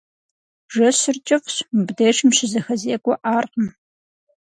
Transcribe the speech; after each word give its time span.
Жэщыр 0.73 1.17
кӏыфӏщ, 1.27 1.55
мыбдежым 1.75 2.29
щызэхэзекӏуэӏаркъым. 2.37 3.67